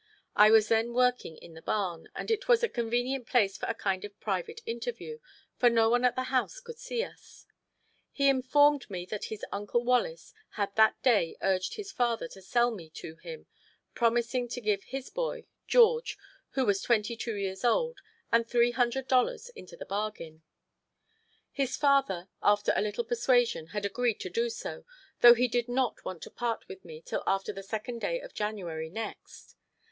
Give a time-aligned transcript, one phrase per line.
[0.35, 3.75] I was then working in the barn, and it was a convenient place for a
[3.75, 5.19] kind of private interview,
[5.57, 7.45] for no one at the house could see us.
[8.11, 12.71] He informed me that his Uncle Wallace had that day urged his father to sell
[12.71, 13.45] me to him,
[13.93, 16.17] promising to give his boy, George,
[16.53, 17.99] who was twenty two years old,
[18.31, 20.41] and $300 into the bargain.
[21.51, 24.83] His father, after a little persuasion, had agreed to do so,
[25.19, 28.33] though he did not want to part with me till after the second day of
[28.33, 29.55] January next.